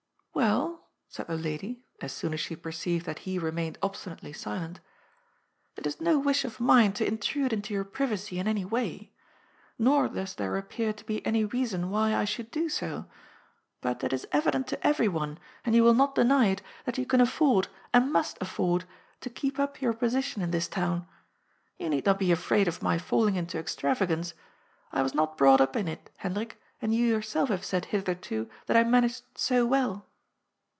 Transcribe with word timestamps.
'^ 0.41 0.43
Well," 0.43 0.87
said 1.09 1.27
the 1.27 1.35
lady 1.35 1.83
as 2.01 2.11
soon 2.13 2.33
as 2.33 2.39
she 2.39 2.55
perceived 2.55 3.05
that 3.05 3.19
he 3.19 3.37
remained 3.37 3.77
obstinately 3.83 4.31
silent,'' 4.33 4.79
it 5.77 5.85
is 5.85 5.99
no 6.01 6.17
wish 6.17 6.45
of 6.45 6.59
mine 6.59 6.93
to 6.93 7.05
in 7.05 7.17
trude 7.19 7.51
into 7.53 7.73
your 7.75 7.83
privacy 7.83 8.39
in 8.39 8.47
any 8.47 8.63
way. 8.65 9.11
Nor 9.77 10.07
does 10.07 10.33
there 10.35 10.57
appear 10.57 10.93
to 10.93 11.05
be 11.05 11.23
any 11.27 11.43
reason 11.45 11.91
why 11.91 12.15
I 12.15 12.23
should 12.25 12.49
do 12.49 12.69
so. 12.69 13.05
But 13.81 14.03
it 14.05 14.13
is 14.13 14.25
evident 14.31 14.65
to 14.67 14.77
everyone^ 14.77 15.37
and 15.65 15.75
you 15.75 15.83
will 15.83 15.93
not 15.93 16.15
deny 16.15 16.47
it, 16.47 16.61
that 16.85 16.97
you 16.97 17.05
can 17.05 17.21
afford, 17.21 17.67
and 17.93 18.11
must 18.11 18.37
afford, 18.41 18.85
to 19.19 19.29
keep 19.29 19.59
up 19.59 19.81
your 19.81 19.93
position 19.93 20.41
in 20.41 20.49
this 20.51 20.69
town. 20.69 21.07
You 21.77 21.89
need 21.89 22.05
not 22.05 22.17
be 22.17 22.31
afraid 22.31 22.67
of 22.69 22.81
my 22.81 22.97
falling 22.97 23.35
into 23.35 23.59
extravagance. 23.59 24.33
I 24.93 25.03
was 25.03 25.13
not 25.13 25.37
brought 25.37 25.61
up 25.61 25.75
in 25.75 25.87
it, 25.89 26.09
Hendrik, 26.17 26.59
and 26.81 26.95
you 26.95 27.05
yourself 27.05 27.49
have 27.49 27.65
said 27.65 27.85
hitherto 27.85 28.49
that 28.67 28.77
I 28.77 28.83
managed 28.85 29.23
so 29.35 29.65
well." 29.67 30.07